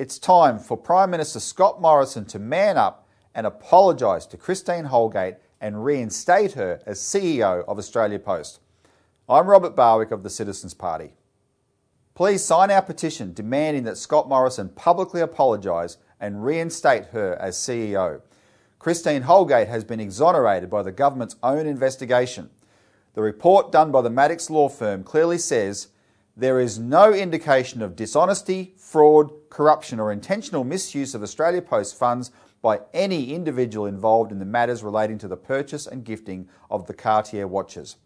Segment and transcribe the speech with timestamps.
[0.00, 5.34] It's time for Prime Minister Scott Morrison to man up and apologise to Christine Holgate
[5.60, 8.60] and reinstate her as CEO of Australia Post.
[9.28, 11.12] I'm Robert Barwick of the Citizens Party.
[12.14, 18.22] Please sign our petition demanding that Scott Morrison publicly apologise and reinstate her as CEO.
[18.78, 22.48] Christine Holgate has been exonerated by the government's own investigation.
[23.12, 25.88] The report done by the Maddocks law firm clearly says
[26.40, 32.30] there is no indication of dishonesty, fraud, corruption, or intentional misuse of Australia Post funds
[32.62, 36.94] by any individual involved in the matters relating to the purchase and gifting of the
[36.94, 37.96] Cartier watches.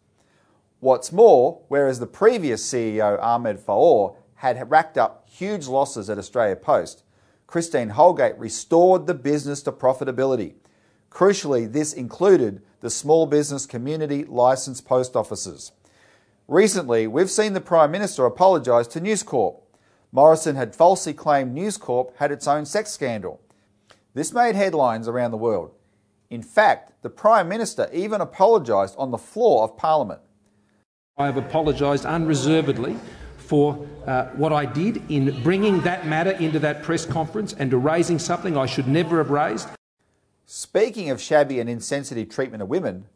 [0.80, 6.56] What's more, whereas the previous CEO, Ahmed Fahour, had racked up huge losses at Australia
[6.56, 7.04] Post,
[7.46, 10.54] Christine Holgate restored the business to profitability.
[11.08, 15.70] Crucially, this included the small business community licensed post offices.
[16.48, 19.62] Recently, we've seen the Prime Minister apologise to News Corp.
[20.12, 23.40] Morrison had falsely claimed News Corp had its own sex scandal.
[24.12, 25.72] This made headlines around the world.
[26.28, 30.20] In fact, the Prime Minister even apologised on the floor of Parliament.
[31.16, 32.96] I have apologised unreservedly
[33.38, 37.78] for uh, what I did in bringing that matter into that press conference and to
[37.78, 39.68] raising something I should never have raised.
[40.44, 43.06] Speaking of shabby and insensitive treatment of women,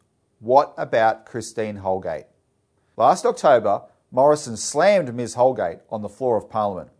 [0.40, 2.26] what about Christine Holgate?
[2.98, 5.34] Last October, Morrison slammed Ms.
[5.34, 6.90] Holgate on the floor of Parliament.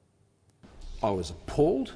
[1.03, 1.95] I was appalled.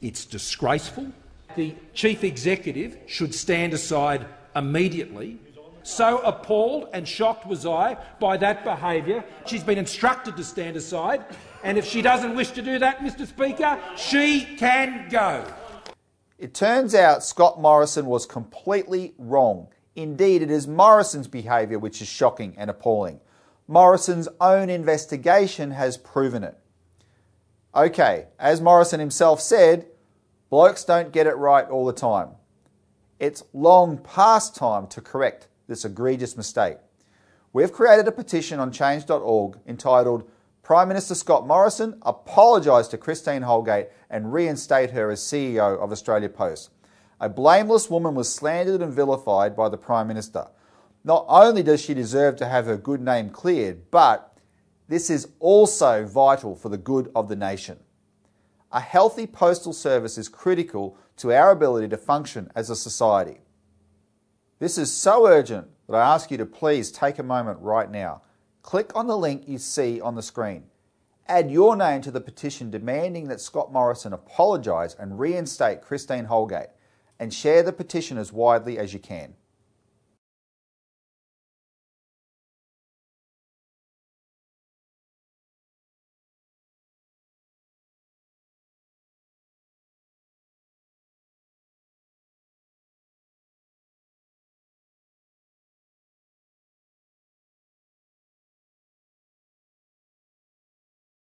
[0.00, 1.12] It's disgraceful.
[1.54, 4.24] The chief executive should stand aside
[4.56, 5.38] immediately.
[5.82, 9.22] So appalled and shocked was I by that behaviour.
[9.44, 11.26] She's been instructed to stand aside,
[11.62, 15.44] and if she doesn't wish to do that, Mr Speaker, she can go.
[16.38, 19.68] It turns out Scott Morrison was completely wrong.
[19.98, 23.18] Indeed, it is Morrison's behaviour which is shocking and appalling.
[23.66, 26.56] Morrison's own investigation has proven it.
[27.74, 29.86] Okay, as Morrison himself said,
[30.50, 32.28] blokes don't get it right all the time.
[33.18, 36.76] It's long past time to correct this egregious mistake.
[37.52, 40.30] We've created a petition on change.org entitled
[40.62, 46.28] Prime Minister Scott Morrison apologise to Christine Holgate and reinstate her as CEO of Australia
[46.28, 46.70] Post.
[47.20, 50.48] A blameless woman was slandered and vilified by the Prime Minister.
[51.04, 54.36] Not only does she deserve to have her good name cleared, but
[54.88, 57.78] this is also vital for the good of the nation.
[58.70, 63.40] A healthy postal service is critical to our ability to function as a society.
[64.58, 68.22] This is so urgent that I ask you to please take a moment right now
[68.68, 70.62] click on the link you see on the screen.
[71.26, 76.68] Add your name to the petition demanding that Scott Morrison apologise and reinstate Christine Holgate,
[77.18, 79.34] and share the petition as widely as you can.